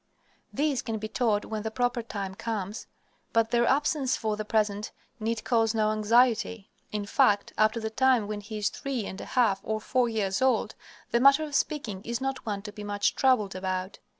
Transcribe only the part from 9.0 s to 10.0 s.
and a half or